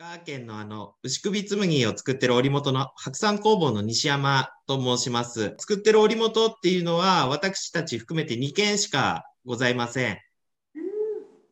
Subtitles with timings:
[0.00, 5.54] 川県のあの、牛首紬を作ってる織元の白山工房の西山と申します。
[5.58, 10.18] 作ってる織元っていうのは、私たち含めて2件しかございません。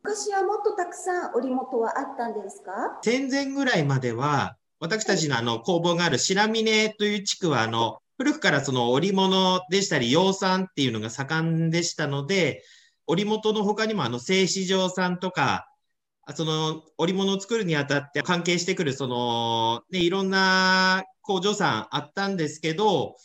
[0.01, 2.97] 昔はもっとたくさん織元はあったんですか？
[3.03, 12.63] 戦前ぐらいまでは、私たちのあの工房がある白峰という地区は、あの、古くからその織物でしたり、養蚕っていうのが盛んでしたので、
[13.05, 15.67] 織元の他にもあの、製糸場さんとか、
[16.35, 23.15] その織物を作るにあたって関係してくる、その、ね、いろんな工場さんあったんですけど、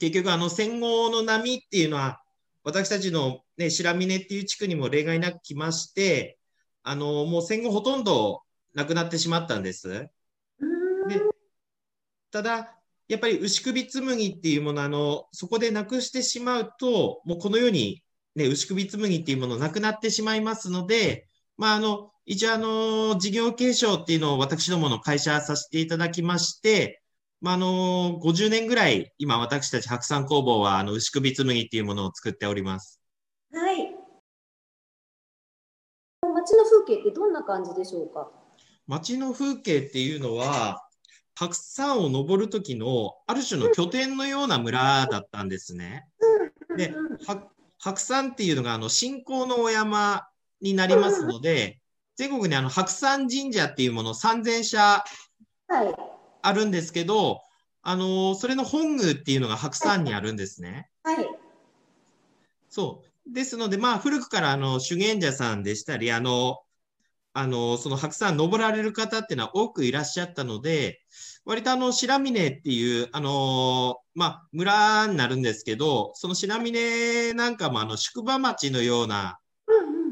[0.00, 2.20] 結局あの戦後の波っていうのは、
[2.62, 6.38] 私たちのね、白峰っていう地区にも例外なく来まして、
[6.82, 8.42] あの、もう戦後ほとんど
[8.74, 9.88] なくなってしまったんです。
[9.88, 10.10] で
[12.30, 12.74] ただ、
[13.06, 18.02] やっぱり牛首紬っていうもの、あの、そこでなくしてしまうと、もうこのように、
[18.34, 27.02] ね、牛首紬っていうものなくなってしまいますので、まあ、あの、一応、あの、事業継承っていうのを私どもの会社させていただきまして、
[27.40, 33.00] まあ、あの、50年ぐらい、今私たち白山工房は、あの、牛首紬っていうものを作っております。
[33.52, 33.94] はい。
[36.22, 38.30] 街の風景ってどんな感じでしょうか？
[38.86, 40.88] 街の風景っていうのは、
[41.34, 46.06] 白山を登る時のある種の拠点のような村だったんですね。
[46.76, 46.94] で、
[47.78, 50.26] 白山っていうのがあの信仰のお山
[50.60, 51.80] になりますので、
[52.16, 55.04] 全国にあの白山神社っていうもの3000社
[56.42, 57.38] あるんですけど、はい、
[57.82, 60.88] あのそれの本宮っていうのが白山にあるんですね。
[61.02, 61.26] はい。
[62.68, 63.32] そう。
[63.32, 66.58] ですので、まあ、古くからあの修験者さんでしたり、あの、
[67.32, 71.00] あの、その白山登られる方っていうのは多くいらっしゃったので、
[71.44, 79.38] 割とあの白峰っていう、あのまあ、村になるんですけど、その白峰なんかもあの宿場町のような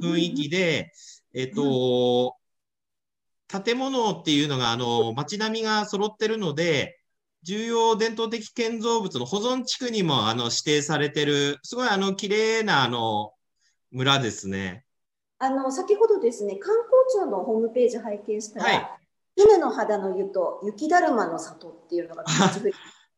[0.02, 0.92] 雰囲気で、
[1.34, 2.36] えっ、と、
[3.48, 6.98] 建物っていうのが、あの、街並みが揃ってるので、
[7.42, 13.32] 重要伝統的建造物の保存地区にもあの指定されてる、すごいあの綺麗なあの
[13.90, 14.84] 村ですね。
[15.38, 22.24] あの先ほどですね、観光庁のホームページ拝見したら、はい、犬の肌の湯と雪だるまの里っていうのが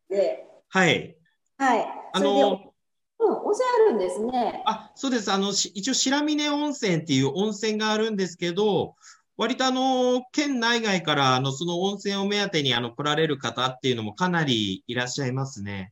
[0.09, 1.17] で、はい。
[1.57, 1.87] はい。
[2.13, 2.73] あの
[3.19, 4.63] うん、温泉あるんですね。
[4.65, 5.31] あ、そうです。
[5.31, 8.95] あの、一応白峰温泉っていう温泉があるんですけど、
[9.37, 15.91] 割とあの、県内外からあの、その温泉を目当てにあの、来られる方っていうのもかなりいらっしゃいますね。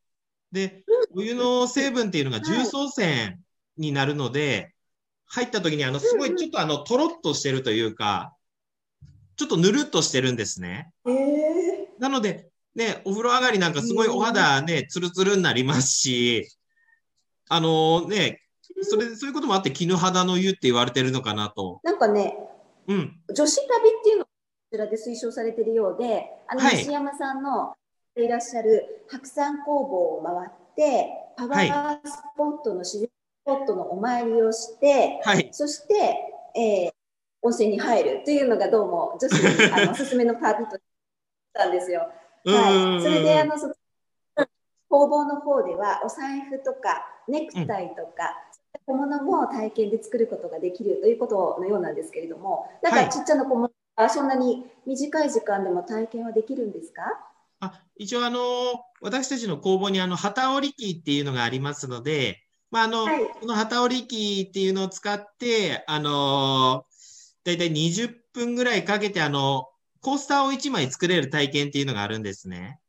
[0.52, 0.84] で、
[1.16, 3.38] お湯の成分っていうのが重曹泉
[3.78, 4.74] になるので、
[5.26, 8.36] 入った時にあの、すごいちょっとあの、とろっとしてるというか、
[9.36, 10.92] ちょっとぬるっとしてるんですね。
[12.00, 16.48] なので、ね、お風呂上がりなんかすごいお肌ね、ツルツルになりますし、
[17.50, 18.42] あのね、
[18.82, 21.80] それ、そういうこともあって、絹肌の湯って言われてるのかなと。
[21.84, 22.38] なんかね、
[22.88, 24.32] うん、女子旅っていうのがこ
[24.72, 27.76] ちらで推奨されているようで、あの、西山さんの
[28.16, 35.94] いらっしゃる白山工房を回って、パワースポットの自然スポットのお参りをして、はい、そして、
[36.56, 36.92] えー、
[37.42, 40.82] 温泉に入るというのがどうも女子にあのおすすめのパーティーとし
[41.54, 42.10] たんですよ。
[42.46, 43.68] はい、それであのそ
[44.94, 48.38] 工房の方ではお財布とかネクタイとか、
[48.86, 57.02] 小物も体験で作ることができるということのようなんですけれども、なんかちっちゃな小物はそんなに短い時間でも体験はできるんですか？
[57.60, 58.40] あ一応あの、
[59.02, 66.86] 私たちの工房にあの旗織り機っていうのがありますので、まああの、はい、この旗織り機っていうのを使って、あの、
[67.44, 69.70] だいたい20分ぐらいかけて、あの、
[70.02, 72.80] コースターを1枚作れる体験っていうのがあるんですね。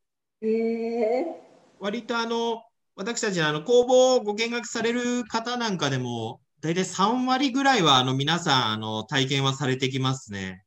[0.43, 1.44] へえ
[1.85, 2.63] 割とあの、
[2.97, 10.65] 私たちあの工房をご見学される方なんかでも、大体3割ぐらいはあの皆さんあの体験はされてきますね。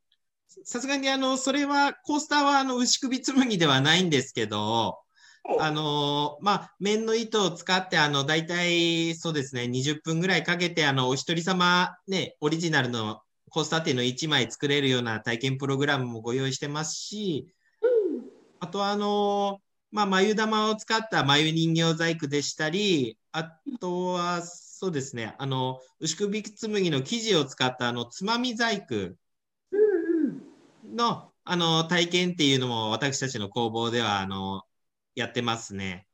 [0.63, 4.99] さすがにあの、それは、コースターはあの牛首紬ではないんですけど、
[5.59, 17.47] あの、まあ、面の糸を使って、あの、大体、そうですね、20分ぐらいかけて、あの、お一人様、ね、オリジナルのコースターっていうのを1枚作れるような体験プログラムもご用意してますし、
[18.59, 19.61] あとは、あの、
[19.91, 29.15] まあ、眉玉を使った眉人形細工でしたり、あとは、そうですね、あの、牛首紬の生地を使ったあの、つまみ細工
[30.93, 34.63] の、あの、体験っていうのも私たちの工房では、あの、
[35.15, 36.07] やってますね。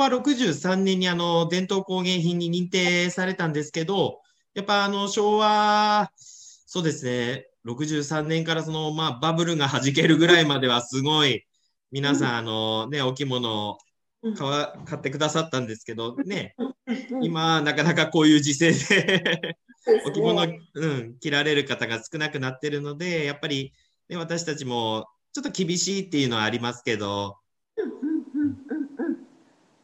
[0.00, 4.20] 和63年にあの伝統工芸品に認定されたんですけど、
[4.54, 11.44] やっぱあの昭和、そうですね、63年からその、まあ、バブルが弾けるぐらいまではすごい、
[11.90, 13.78] 皆さん、あのね、お着物を
[14.36, 16.54] 買わ買ってくださったんですけど、ね、
[17.22, 19.56] 今、なかなかこういう時勢で
[20.06, 23.72] お着物、うん、着られる方が少なくなってるので、やっぱり、
[24.08, 27.39] ね、私たちもちょっと厳しいっていうのはありますけど、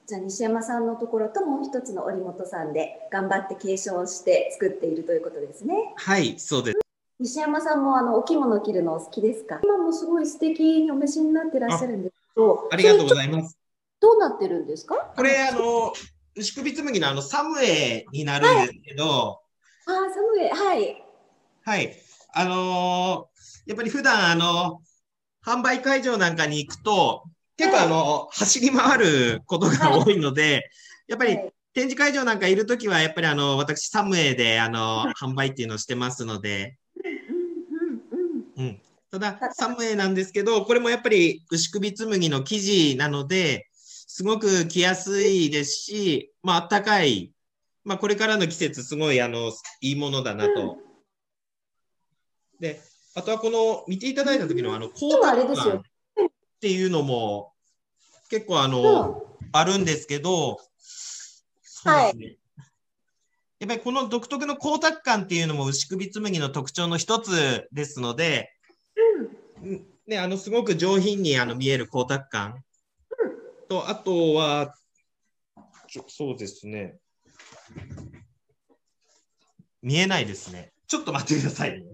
[0.06, 5.94] じゃあ西山さんのところともう一つの織本さんで頑張って継承して作っているということですね。
[5.97, 6.79] はい、そうです。
[7.19, 9.58] 西山さんもあのお着物着るのお好きですか？
[9.64, 12.69] 今もすごい素敵にお召しになってらっしゃるんですけど。
[12.70, 13.58] ありがとうございます。
[13.99, 14.94] どうなってるんですか？
[15.17, 15.93] これ、あの、
[16.37, 19.41] 牛首紬のあのサムエになるんですけど。
[19.87, 21.05] はい、あ、サムエ、はい。
[21.64, 21.97] はい。
[22.32, 24.82] あのー、やっぱり普段あの、
[25.44, 27.25] 販売会場なんかに行くと、
[27.56, 30.70] 結構あの、走り回ることが多いので、
[31.08, 31.38] やっぱり
[31.73, 36.79] 展示会場なんかいるときは、やっぱりあの、私、サムエであの、販売っていうのをしてますので、
[38.56, 38.81] うん。
[39.11, 47.32] ただ、サムエなんですけど、これもやっぱり牛首紬の生地なので、すごく着やすいですし、まあ、あったかい。
[47.85, 50.79] まあ、これからの季節、すごい、あの、いいものだなと。
[52.58, 52.81] で、
[53.14, 55.82] あとはこの、見ていただいた時の、あの、光沢感。
[56.56, 57.53] っていうのも
[58.31, 59.11] 結構あの、
[59.41, 60.58] うん、あるんですけど、
[61.62, 62.37] そうですね。
[63.58, 68.50] やっぱりこの独特の光沢感っていうのも牛首紬の特徴の一つですので、
[69.62, 72.58] うん、ね、あのすごく上品にあの見える光沢感、うん、
[73.69, 74.75] と、あとは、
[76.08, 76.97] そうですね。
[79.82, 80.73] 見えないですね。
[80.87, 81.87] ちょっと待ってください、ね。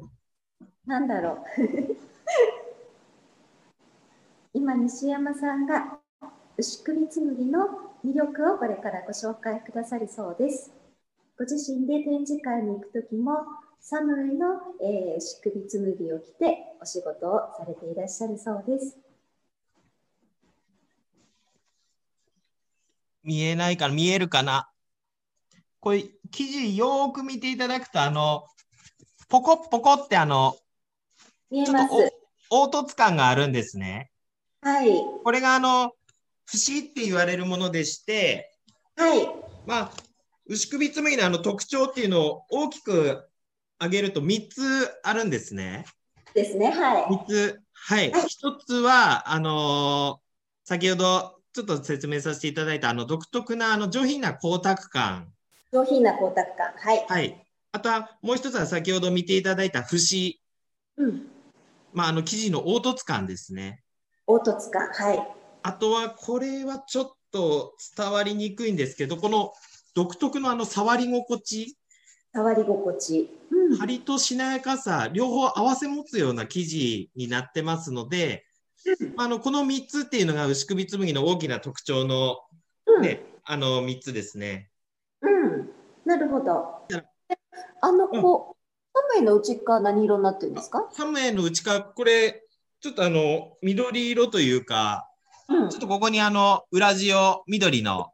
[0.87, 1.92] なんだろう。
[4.55, 5.99] 今西山さんが
[6.59, 7.69] 牛首紬の
[8.05, 10.71] 魅力をこれからご紹介くださるそうです。
[11.39, 13.33] ご自身で展示会に行くときも
[13.81, 18.99] サムエの、えー、牛首紬を着てお仕事をされていらっしゃるそうです。
[23.25, 24.69] 見えないかな見えるかな
[25.81, 28.45] これ記事よく見ていただくとあの
[29.29, 30.57] ポコポコってあの
[31.51, 32.13] 見えます
[32.51, 34.12] 凹凸感があるんですね。
[34.63, 34.93] はい。
[35.25, 35.93] これがあの、
[36.47, 38.57] 節って言われるものでして、
[38.97, 39.29] はい。
[39.67, 39.91] まあ、
[40.47, 43.29] 牛首紬のあの特徴っていうのを大きく
[43.79, 45.85] 挙げると3つあるんですね。
[46.35, 47.05] ですね、はい。
[47.05, 47.61] 3つ。
[47.73, 48.11] はい。
[48.13, 48.27] はい、1
[48.65, 55.33] つは、あのー、先ほどちょっと説明させていただいたあの独特なあの上品な光沢感。
[55.73, 56.73] 上品な光沢感。
[56.77, 57.07] はい。
[57.09, 57.47] はい。
[57.73, 60.41] あとはもう一つは先ほど見ていただいた節。
[60.97, 61.27] うん。
[61.93, 63.83] まあ、あの生地の凹凸感ですね。
[64.27, 64.89] 凹凸感。
[64.89, 65.35] はい。
[65.63, 69.53] あとは、これはちょっと伝わりにくいんですけど、この
[69.95, 71.77] 独特のあの触り心地。
[72.33, 73.31] 触り心地。
[73.51, 78.45] うん、張りとしなやかさ、両方合わせ持つような生地になってますので、
[79.01, 82.39] うん、あのこの3つっていうのが牛首紬の大きな特徴の、
[83.01, 84.71] ね、うん、あの3つですね。
[85.21, 85.71] うん、
[86.05, 86.83] なるほど。
[87.81, 90.89] あの、こう、サムエの内側何色になってるんですか？
[90.93, 92.45] サムエの内側、これ、
[92.83, 95.09] ちょっとあの、緑色というか、
[95.49, 98.11] うん、ちょっとここにあの、裏地を、緑の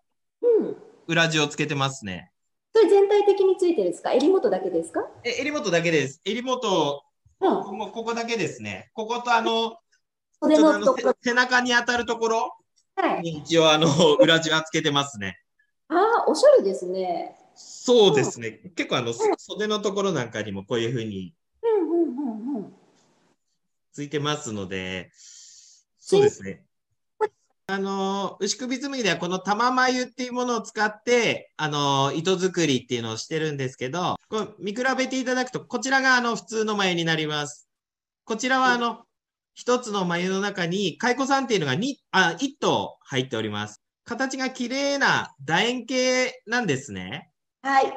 [1.06, 2.30] 裏地をつけてますね。
[2.74, 4.12] それ全体的についてですか？
[4.12, 5.00] 襟元だけですか？
[5.24, 6.20] え、襟元だけです。
[6.22, 7.02] 襟元、
[7.40, 8.90] うん、もうここだけですね。
[8.92, 9.78] こことあの、
[10.38, 12.52] 袖のところ背中に当たるところ
[13.22, 13.88] に一応あの、
[14.20, 15.38] 裏地はつけてますね。
[15.88, 17.34] ああ、おしゃれですね。
[17.54, 18.60] そうですね。
[18.66, 21.32] うん、結構あの、袖のところなんかにもこういうふうに
[23.98, 25.10] ついてますので、
[25.98, 26.62] そうですね。
[27.66, 37.68] あの、牛首紬ではこの玉眉っていうものを使って、あの、糸作りっていうのをしてるんですけど、これ見比べていただくと、こちらがあの、普通の眉になります。
[38.24, 39.02] こちらはあの、
[39.54, 43.82] 一つの眉の中に、蚕さんっていうのが2、あ、1頭入っております。
[44.04, 47.32] 形が綺麗な楕円形なんですね。
[47.62, 47.92] はい。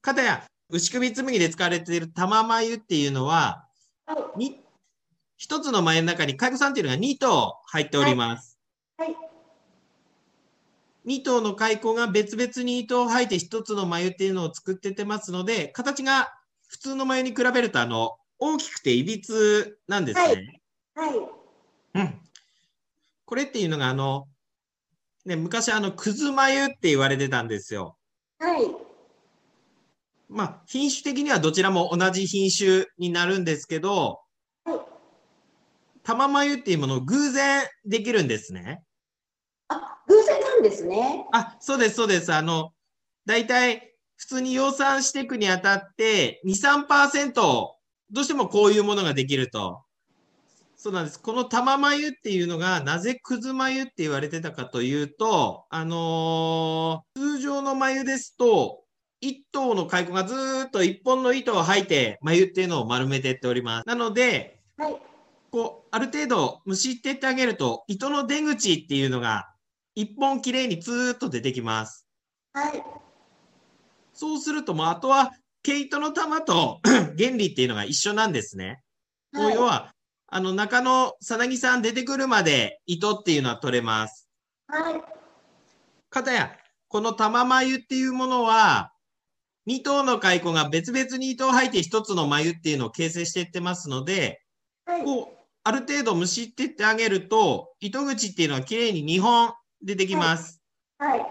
[0.00, 3.68] かたや、牛首紬で使われている玉眉っていうのは、
[4.06, 4.62] はい、
[5.38, 8.58] 一つの前の中に蚕さんっていうのが2頭入っております。
[8.98, 9.14] はい。
[9.14, 9.14] は
[11.06, 16.28] い、2頭の蚕が別々に糸を吐いて一つの眉っていうのを作っててますので、形が
[16.66, 20.60] 普通の眉に比べるとあの大きくていびつなんですね。
[20.94, 21.08] はい。
[21.08, 21.18] はい、
[21.94, 22.20] うん。
[23.24, 24.26] これっていうのがあの、
[25.24, 27.96] ね、昔あの、くず眉って言われてたんですよ。
[28.40, 28.66] はい。
[30.28, 34.20] まあ、品種的にはどちらも同じ品種になるんですけど、
[36.08, 38.82] 玉眉っていうものを偶然できるんですね。
[39.68, 41.26] あ、偶然なんですね。
[41.32, 42.32] あ、そうです、そうです。
[42.32, 42.72] あの、
[43.26, 47.76] 大体、普通に養蚕していくにあたって、2、3%、ど
[48.22, 49.82] うしてもこういうものができると。
[50.76, 51.20] そうなんです。
[51.20, 58.82] この玉眉っていうのが、なぜくず眉って言われてたかというと、あのー、通常の眉ですと、
[59.20, 60.34] 一頭の蚕がず
[60.68, 63.86] っと一本の糸を吐いて、眉っていうのを丸めていっております。
[63.86, 64.96] なので、はい、
[65.50, 69.48] こう、ある程度、むしってってあげると、糸の出口っていうのが、
[69.94, 72.06] 一本きれいにずーっと出てきます。
[72.52, 72.82] はい。
[74.12, 76.80] そうすると、もうあとは、毛糸の玉と
[77.18, 78.82] 原理っていうのが一緒なんですね。
[79.32, 79.94] はい、要は、
[80.26, 84.28] あの、中のさなぎさん出てくるまで糸っていうのは取れます。
[84.66, 85.02] はい。
[86.10, 86.52] かたや、
[86.88, 88.92] この玉眉っていうものは、
[89.66, 94.42] 2頭の蚕が別々に糸を吐いて1つの眉っていうのを形成していってますので、
[94.86, 95.37] はい、こう、
[95.68, 100.62] ある程度むしってってあげると、糸口っていうのはきれいに2本出てきます。
[100.96, 101.18] はい。
[101.18, 101.28] はい、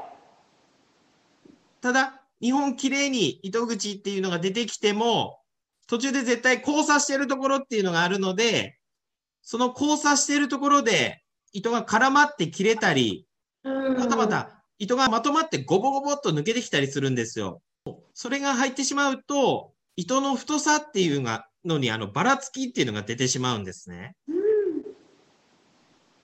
[1.82, 5.39] ただ、2本きれいに糸口っていうのが出てきても、
[5.88, 8.77] 途中で絶対交差してるところっていうのがあるので、
[9.41, 13.25] その交差しているところで糸が絡まって切れたり、
[13.63, 17.63] またまた糸がまとまってゴボゴボっと抜けてきたりするんですよ。
[18.13, 21.44] それが入ってしまうと、糸の太さっていうの
[21.78, 24.16] にあのばらつきっていうのが出てしまうんですね。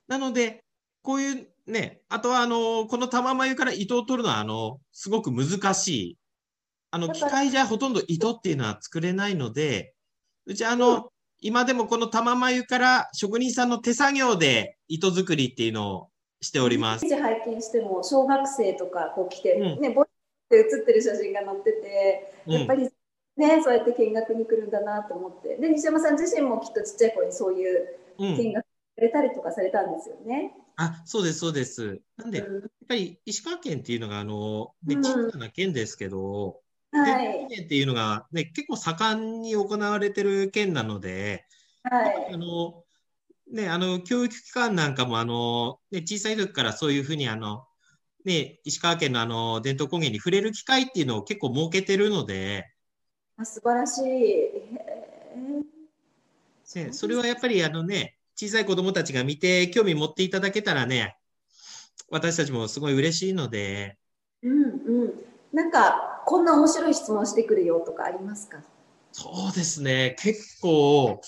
[0.07, 0.63] なので、
[1.01, 6.17] こういうね、あとはあの、この玉眉から糸を取るのはあの、すごく難しい。
[6.91, 9.93] あの、機械じゃほとんど糸っていうのは作れないので、
[10.45, 11.09] うちあの、
[11.39, 16.09] 今でもこの玉眉から職人さんの手作業で糸作りっていうのを
[16.41, 17.05] しております。
[17.07, 20.05] 拝見しても小学生とかこう来て、うん、ね、ボっ
[20.49, 22.89] て写ってる写真が載ってて、やっぱり
[23.35, 25.57] ね、そうやって見学に来るんだなと思って。
[25.57, 27.87] で、西山さん自身もきっとちっちゃい頃にそういう
[28.19, 30.53] 見学されたりとかされたんですよね。
[30.77, 31.99] うん、あ、そうです、そうです。
[32.17, 36.61] なんで、うん、やっぱり石川県っていうのが、あの、ね、小さな県ですけど、
[36.91, 41.45] はい、っていうのが、ね、結構盛んに行われてる県なので、
[41.83, 42.83] はい、あの
[43.51, 47.65] ね、あの教育機関なんかもあの、ね、小さい時からそういうふうにあの、
[48.25, 52.72] ね、石川県のあの伝統工芸に触れる機会っていうのを結構設けてるので、
[53.37, 54.03] あ素晴らしい。
[56.75, 61.17] ね、それはやっぱりあのね、小さい子どもたちが見て興味持っていただけたらね、
[62.09, 63.97] 私たちもすごい嬉しいので。
[64.41, 65.13] うんうん。
[65.51, 68.63] なんかこんな面白い質問してくるよとかありますか？
[69.11, 70.15] そうですね。
[70.19, 71.21] 結構、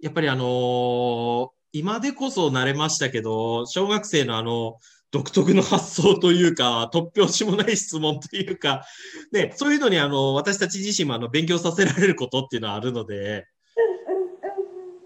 [0.00, 4.78] やっぱりあのー、今でこそ慣れましたけど、小学生のあの、
[5.10, 8.84] 独特の発想というか、突拍子もない質問というか、
[9.32, 13.46] ね、そういうのにあの、私たち自身もあの、勉強させられることっていうのはあるので。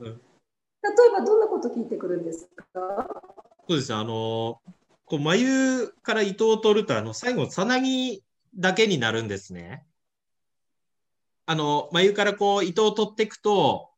[0.00, 3.06] 例えばどんなこと聞いてくるんですか？
[3.68, 4.61] そうですあの、
[5.04, 8.25] こう眉から糸を取ると、あの、最後、さなぎ
[8.56, 9.85] だけになるんですね。
[11.47, 13.90] あの、眉からこう糸を取っていくと、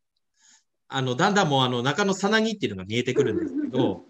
[0.89, 4.05] あの、だんだんもうあの中のさなぎっていうのが見えてくるんですけど、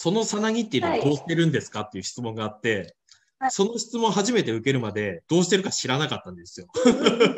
[0.00, 2.94] そのさなぎっていうのはどうしてるんですかっていう質問があって、
[3.40, 6.68] はい、その質問初めて受けるまでどうしてるか知らなかったんですよ。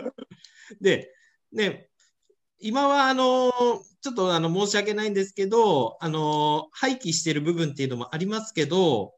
[0.79, 1.11] で、
[1.53, 1.89] ね、
[2.59, 3.51] 今はあの、
[4.03, 9.15] ちょっとあの申し訳ないんですけど、あの、廃棄してる部分っていうのもありますけど、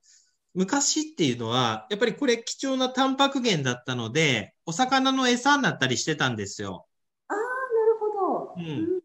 [0.55, 6.87] 昔っていうのは、やっぱりこれ貴重なタンパク源だったので、お魚の餌になったりしてたんですよ。
[7.27, 8.55] ああ、なるほど。
[8.57, 9.03] うん。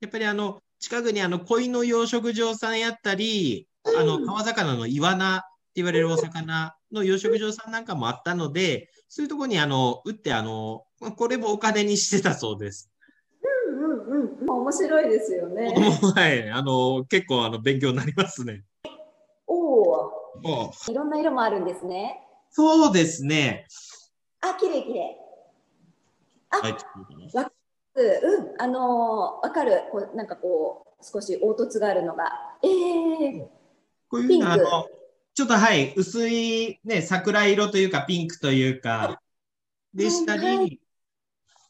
[0.00, 5.46] やっぱりあの、近くにあの、鯉の養殖場さんやったり、うん、あの、川魚のイワナって
[5.76, 10.84] 言われるお魚の養殖場さんなんかもあったので、そういうところにあの、打ってあの、
[11.16, 12.90] これもお金にしてたそうです。
[13.70, 14.50] うんうんうん。
[14.50, 15.72] 面白いですよね。
[16.16, 16.50] はい。
[16.50, 18.64] あの、結構あの、勉強になりますね。
[20.88, 22.20] いろんな色もあるんですね。
[22.50, 23.66] そうですね。
[24.40, 25.16] あ、綺麗綺麗。
[26.50, 26.72] あ、はい、
[27.34, 27.52] わ
[27.94, 29.84] うん、あのー、わかる。
[29.90, 32.56] こうなんかこう少し凹凸があるのが。
[32.62, 33.46] ええー、
[34.08, 34.86] こういうのあの
[35.34, 39.20] ちょっとはい、薄いね桜色というかピンクというか
[39.94, 40.80] でしたり、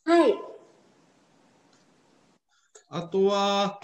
[0.05, 0.35] はい、はい、
[2.89, 3.81] あとは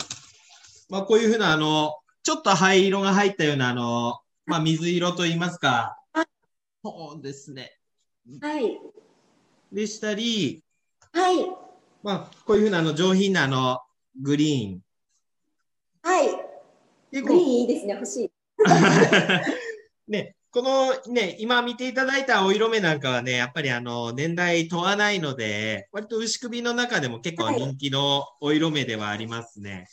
[0.89, 5.99] まあこういうふうなあのちょっと灰色が入ったようなあのまあ、水色と言いますか。
[6.83, 7.79] そうですね。
[8.41, 8.81] はい。
[9.71, 10.65] でしたり、
[11.13, 11.68] はい。
[12.09, 13.83] まあ、こういうふうなあの上品なあの
[14.23, 14.81] グリーン。
[16.03, 16.29] はい。
[17.21, 18.31] グリーンいいですね、欲しい。
[20.11, 29.87] ね、このね、今見ていただいたお色目なんかはね、やっぱりあの年代問わないので、割と牛首の中でも結構人気のお色目ではありますね。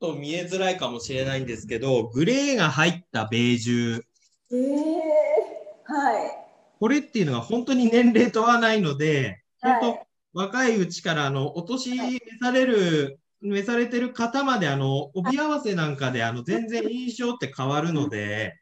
[0.00, 4.02] と見えづらいかもしれないんですけど、グレーが入ったベージュ。
[4.50, 6.40] えー、はい。
[6.80, 9.80] これっていうのが本当に年齢問わないので、はい。
[9.80, 18.54] 本当若いうちからあのお年召される、召されてる方まであの帯合わせなんかであの全然印象って変わるので、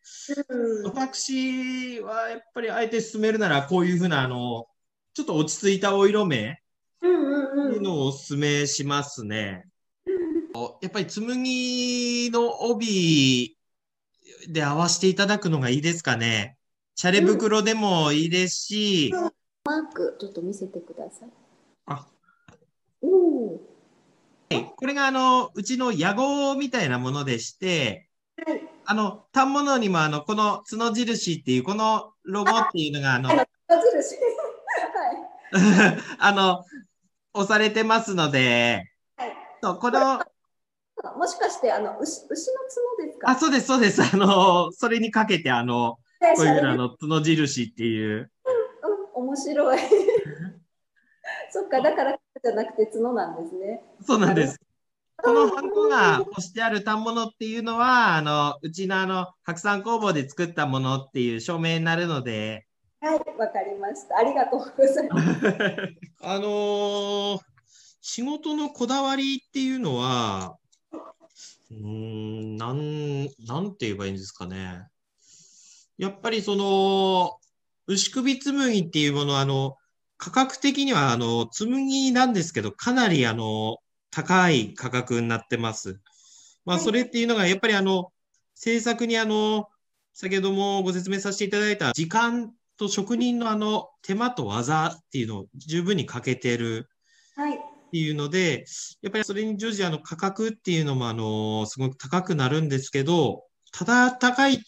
[0.48, 4.66] うん、私はやっぱりあえて進めるならこういうふうなあの
[5.14, 6.62] ちょっと落ち着いたお色目
[7.02, 9.64] いうのをお勧めしますね。
[10.80, 13.56] やっぱり紬の帯
[14.48, 16.56] で合わせていただくのがいいですかね。
[16.94, 19.12] チャレ袋でもいいですし、
[19.68, 21.28] マーク、ちょっと見せてください。
[21.84, 22.06] あ
[23.02, 23.58] おー
[24.76, 28.08] これがあの、うちの屋号みたいなものでして、
[28.46, 28.62] はい。
[28.87, 34.16] あの、反物にもあの、この角印っていう、このロゴっていうのがあの、矢印。
[35.52, 35.98] はい。
[36.18, 36.64] あの、
[37.34, 38.84] 押されてますので、
[39.18, 40.18] はいそうこの、
[41.18, 42.58] もしかして、あの、牛、牛の
[42.96, 43.30] 角ですか？
[43.30, 44.02] あ、そうです、そうです。
[44.02, 48.30] あの、それにかけて、あの、ねこういうあの、角印っていう、うん、
[49.18, 49.78] 面白い。
[51.50, 53.82] そっか、だから、じゃなくて角なんですね。
[54.06, 54.58] そうなんです。
[55.20, 62.66] このハンコが押してある反物っていうのは、あの、うちのあの、白山工房で作ったものっていう証明になるので、
[63.00, 64.16] はい、わかりました。
[64.18, 65.46] ありがとうございます。
[66.22, 67.40] あのー
[68.00, 70.56] 仕事のこだわりっていうのは、
[71.70, 74.87] うーん、なん、なんて言えばいいんですかね。
[75.98, 77.38] やっぱりその、
[77.88, 79.76] 牛首紬っていうものは、あの、
[80.16, 83.78] 価格的には、あの、紬なんですけど、かなり、あの、
[84.11, 86.00] 高い価格になってます。
[86.64, 88.12] まあ、はいそれっていうのが、やっぱりあの、
[88.54, 89.68] 制作にあの、
[90.12, 96.88] 先ほどもご説明させていただいた時間と職人のあの手間と技っていうのを十分に欠けてる
[97.37, 97.57] はい。
[97.57, 98.66] っていうので、
[99.00, 104.59] やっぱりそれに乗じてあの価格っていうのもあの、すごく高くなるんですけど、ただ高い、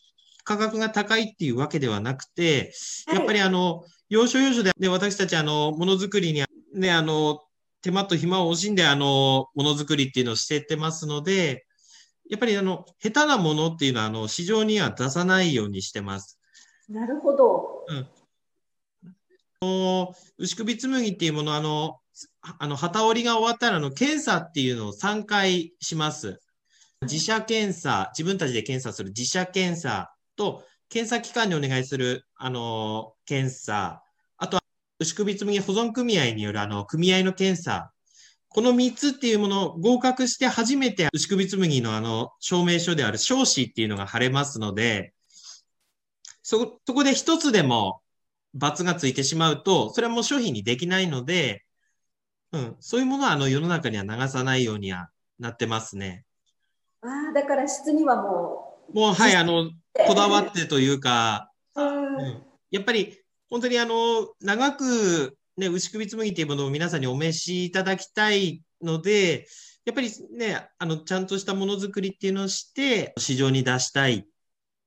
[0.50, 2.72] 価格が高いっていうわけではなくて、
[3.12, 6.42] やっぱりあの、要所要所で、ね、私たちあの、ものづくりに
[6.74, 7.40] ね、あの、
[7.82, 11.66] 手間と暇を惜しんであの、ものづくりっていうのをしてってますので、
[12.28, 16.40] やっぱりあの、下手なものっていうのはあの、市場には出さないようにしてます。
[16.88, 17.86] なるほど。
[19.62, 22.00] の牛首紬っていうもの、あの、
[22.58, 26.40] あの、旗織りが終わったら、あの、検査っていうのを3回します。
[27.02, 34.02] 自社検査、自分たちで検査する自社検査と、検査機関にお願いする、あの、検査、
[34.38, 34.62] あとは、
[34.98, 37.92] 牛首紬保存組合による、あの、組合の検査、
[38.48, 45.12] この3つっていうものを合格して初めて牛首紬のあの、証明書である証紙っていうのが貼れますので、
[46.42, 48.00] そ、そこで一つでも
[48.54, 51.64] 罰がついてしまうと、それはもう商品にできないので、
[52.52, 56.24] うん、そういうものはあの世の中には流さないようにはなってますね。
[57.02, 59.70] ああ、だから質にはももう、はい、あの、う。
[59.94, 62.16] こだわってというか、うん。
[62.16, 69.46] うん、やっぱり本当にあの、長くね、牛首紬っていうものを皆さんにお召しいただきたいので、
[69.84, 74.24] やっぱりね、あの、ちゃんとしたものづくりっていうのをして、市場に出したいっ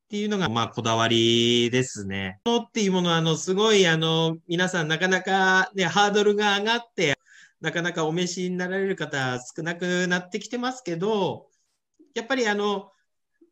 [0.10, 2.40] ていうのが、まあ、こだわりですね。
[2.46, 7.18] ものっていうものは、あの、すごい、あの、皆さんなかなかね、ハードルが上がって、
[7.60, 11.48] なかなかお召しになられる方少なくなってきてますけど、
[12.16, 12.93] やっぱりあの、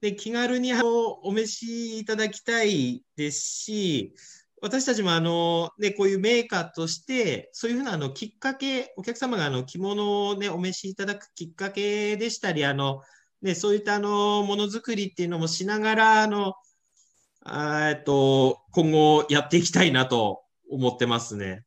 [0.02, 4.16] で気軽にあのお召しいただきたいですし、
[4.62, 13.02] 私たちもあの、ね、こういうメーカーとして、そういうふうなあのきっかけ、お客様があの着物を、ね、お召しいただくきっかけでしたり、あの
[13.42, 16.54] ね、そういったあのものづくりっていうのもしながら、あの
[17.44, 21.64] えっと今後やっていきたいなと思ってますね。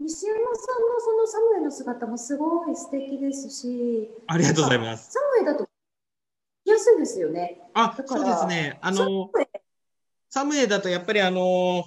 [0.00, 5.12] 西山さんのそのサムエの姿もすごい素敵ですし、ありがとうございます。
[5.12, 5.63] サムエだと
[6.84, 7.58] すいですよね。
[7.74, 8.78] あ、そうですね。
[8.82, 9.30] あサの、
[10.30, 11.84] サムエだとやっぱりあの、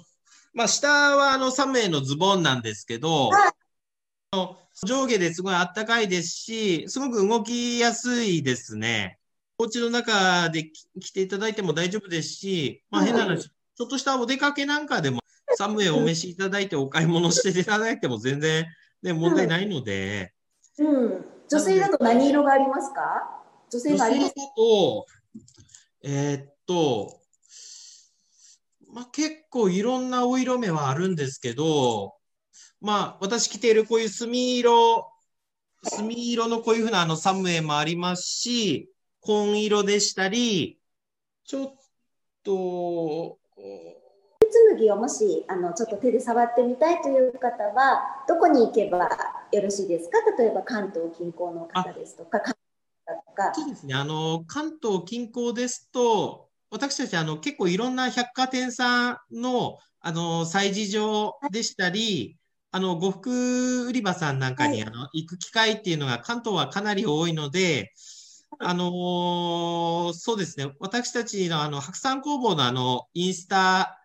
[0.52, 3.52] まあ、下はあのサムエのズボンなんですけど、はい
[4.84, 9.18] 上下ですごいあったかいですし、すごく動きやすいですね。
[9.58, 15.20] お家の中でき着ていただいても大丈夫ですし、まあ、変なはい話、ちょっとしたお出かけなんかでも、
[15.56, 18.66] サムエお召しいただいてお買い物していただいても全然、
[19.02, 20.34] ね、問題ないので、
[20.78, 21.24] うん。
[21.48, 23.37] 女性だと何色がありますか？
[23.70, 24.34] 女性女性だがあります。
[24.56, 25.06] と、
[26.02, 27.20] えーっと、
[28.92, 32.14] まあ、結構いろんなお色目はあるんですけど、
[32.80, 35.06] まあ、私着ているこういう墨色、
[35.82, 40.78] 墨色のこういうふうなあのサムエもありますし、紺色でしたり、
[41.44, 41.74] ちょっ
[42.44, 43.38] と、
[44.76, 49.10] 紬をもしあのちょっと手で触ってみたいという方はどこに行けば
[49.52, 50.18] よろしいですか？
[50.38, 52.40] 例えば関東近郊の方ですとか
[53.38, 53.54] か。
[53.54, 53.94] そうですね。
[53.94, 62.36] あの、関東近郊ですと、私たち、あの、結構いろんな百貨店さんの、あの、催事場でしたり、
[62.70, 67.92] あの、呉服売り場さんなんかに、はいあの、行く機会っていうのが関東はかなり多いので、
[68.60, 70.72] あのーそうですね。
[70.80, 73.98] 私たちのあの、白山工房のあの、インスタ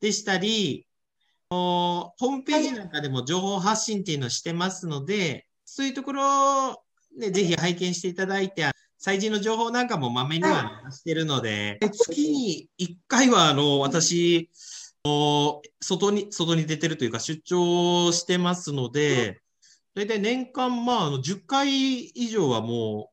[0.00, 0.86] でしたり、
[1.50, 6.82] ホームページなんかでも情報発信っていうのをしてますので、そういうところ
[7.18, 8.70] でぜひ拝見していただいて、
[9.00, 14.50] 催事の情報なんかもまめには流してるので、月に1回はあの、私、
[15.04, 19.40] 外に、外に出てるというか出張してますので、
[19.94, 23.10] 大体年間、まあ、あの、10回以上はも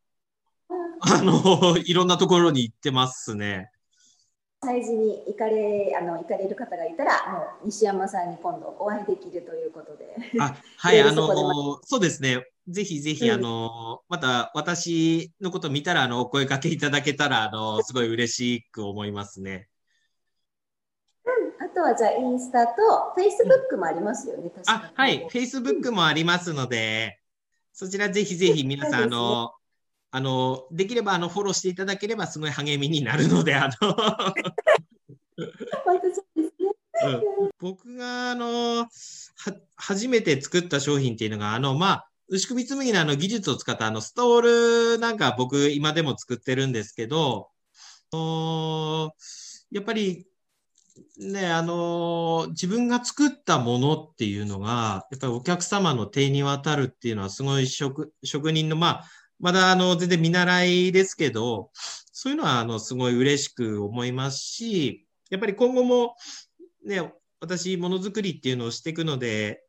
[0.70, 3.72] う、あの、いろんなところに行ってますね。
[4.62, 10.16] 催事に行かれあの行かれる方がいたら、もう西山さんに今度お会いできるということで。
[10.40, 12.46] あ、はい、 あの、そうですね。
[12.68, 13.36] ぜひぜひ、うん。
[13.36, 19.70] あの、また私のこと見たら、あの、お声掛けいただけたら、あの、すごい嬉しく思いますね。
[21.62, 22.74] あとはじゃあインスタと
[23.16, 24.84] フェイスブックもありますよね、確かに。
[24.84, 27.20] あ、はい、Facebook もありますので、
[27.72, 29.54] そちらぜひぜひ皆さん、ねの、
[30.12, 33.96] あの、できれば、あの、フォローしていただければ、すごい励みになるので、あの、
[37.60, 38.90] 僕が、あの、は、
[39.76, 47.50] 初めて作った商品っていうのが、あの、まあ、牛首紬のあの技術を使ったあのストールなんか僕今でも作ってるんですけど、
[48.12, 49.12] お
[49.72, 50.28] やっぱり
[51.18, 59.06] ね、あの自分が作ったものっていうのが、やっぱりお客様の手に渡るっていうのはすごい職、職人の、まあ、
[59.40, 61.72] まだあの全然見習いですけど、
[62.12, 66.16] そういうのはあのすごい嬉しく思いますし、やっぱり今後も
[66.86, 69.62] ね、私、ものづくりっていうのをしていくので、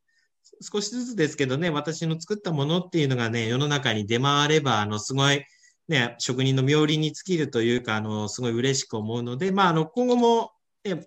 [0.61, 5.45] 少しずつですけどね、私の作ったものっていうのがね、世の中に出回れば、あの、すごい、
[5.89, 10.53] ね、職人の妙利に尽きるというか、あの、すごい嬉しく思うので、まあ、あの、今後も、
[10.85, 11.07] ね、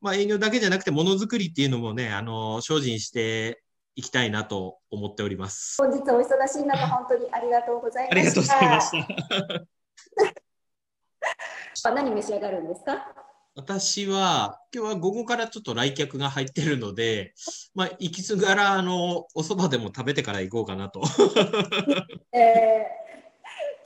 [0.00, 3.62] まあ、営業だけじゃなくて、ものづくりっていうのもね、あの、精進して
[3.96, 5.76] いきたいなと思っております。
[5.78, 8.16] 本日お忙しい中、本当にありがとうございました。
[8.16, 8.90] ありがとうございまし
[11.82, 11.88] た。
[11.90, 13.14] あ何召し上がるんですか？
[13.54, 17.32] 私は、今日は午後からちょっと来客が入ってるので、
[17.74, 21.00] まあ、行きすがら、あの、お蕎麦でも食べてから行こうかなと。
[22.32, 23.06] えー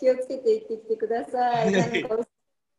[0.00, 1.66] 気をつけて行ってきてください。
[1.66, 2.26] はい何かお忙